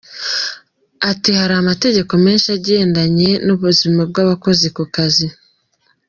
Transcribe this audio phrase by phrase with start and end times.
[1.11, 5.27] Ati″Hari amategeko menshi agendanye n’ubuzima bw’abakozi ku kazi.